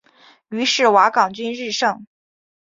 [0.49, 2.07] 于是瓦岗军日盛。